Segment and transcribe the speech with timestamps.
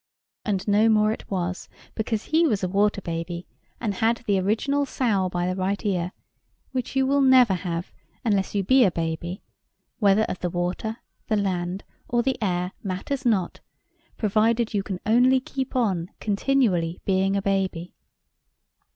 [0.43, 3.45] And no more it was, because he was a water baby,
[3.79, 6.11] and had the original sow by the right ear;
[6.71, 7.91] which you will never have,
[8.25, 9.43] unless you be a baby,
[9.99, 13.59] whether of the water, the land, or the air, matters not,
[14.17, 17.93] provided you can only keep on continually being a baby.